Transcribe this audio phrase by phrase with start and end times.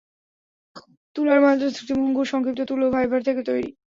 [1.15, 3.69] তুলার মাদ্রাজ একটি ভঙ্গুর সংক্ষিপ্ত তুলো ফাইবার থেকে তৈরী।